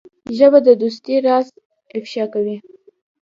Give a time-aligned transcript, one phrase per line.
[0.37, 1.47] ژبه د دوستۍ راز
[1.97, 2.57] افشا کوي